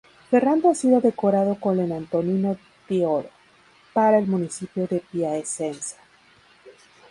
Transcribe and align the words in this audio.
Ferrando 0.31 0.67
ha 0.67 0.73
sido 0.73 0.99
decorado 0.99 1.59
con 1.59 1.79
el 1.79 1.91
"Antonino 1.91 2.57
d'Oro" 2.89 3.29
para 3.93 4.17
el 4.17 4.25
Municipio 4.25 4.87
de 4.87 4.99
Piacenza. 5.01 5.97